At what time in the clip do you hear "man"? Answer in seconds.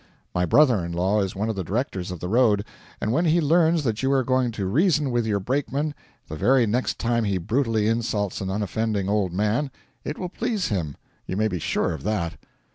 9.31-9.69